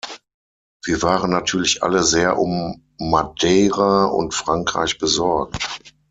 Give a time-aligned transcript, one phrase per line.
[0.83, 5.79] Wir waren natürlich alle sehr um Madeira und Frankreich besorgt.